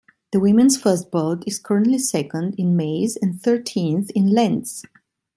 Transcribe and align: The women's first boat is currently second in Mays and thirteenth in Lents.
The 0.31 0.39
women's 0.39 0.77
first 0.81 1.11
boat 1.11 1.43
is 1.45 1.59
currently 1.59 1.99
second 1.99 2.55
in 2.57 2.75
Mays 2.75 3.17
and 3.21 3.39
thirteenth 3.39 4.09
in 4.15 4.31
Lents. 4.33 4.83